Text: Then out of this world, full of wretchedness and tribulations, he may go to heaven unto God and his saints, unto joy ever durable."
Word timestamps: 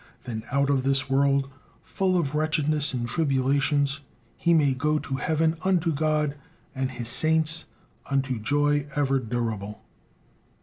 Then 0.23 0.41
out 0.51 0.71
of 0.71 0.81
this 0.81 1.11
world, 1.11 1.47
full 1.83 2.17
of 2.17 2.33
wretchedness 2.33 2.91
and 2.95 3.07
tribulations, 3.07 4.01
he 4.35 4.51
may 4.51 4.73
go 4.73 4.97
to 4.97 5.17
heaven 5.17 5.57
unto 5.63 5.93
God 5.93 6.33
and 6.73 6.89
his 6.89 7.07
saints, 7.07 7.65
unto 8.09 8.39
joy 8.39 8.87
ever 8.95 9.19
durable." 9.19 9.83